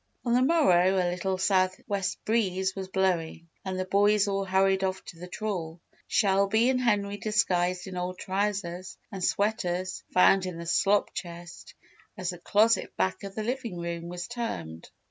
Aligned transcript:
On 0.25 0.33
the 0.33 0.41
morrow 0.41 0.95
a 0.97 1.11
little 1.11 1.37
southwest 1.37 2.25
breeze 2.25 2.75
was 2.75 2.87
blowing 2.87 3.49
and 3.63 3.77
the 3.77 3.85
boys 3.85 4.27
all 4.27 4.43
hurried 4.45 4.83
off 4.83 5.05
to 5.05 5.19
the 5.19 5.27
trawl, 5.27 5.79
Shelby 6.07 6.71
and 6.71 6.81
Henry 6.81 7.17
disguised 7.17 7.85
in 7.85 7.95
old 7.95 8.17
trousers 8.17 8.97
and 9.11 9.23
sweaters 9.23 10.01
found 10.11 10.47
in 10.47 10.57
the 10.57 10.65
"slop 10.65 11.13
chest," 11.13 11.75
as 12.17 12.31
the 12.31 12.39
closet 12.39 12.97
back 12.97 13.21
of 13.21 13.35
the 13.35 13.43
living 13.43 13.77
room 13.77 14.07
was 14.09 14.27
termed. 14.27 14.89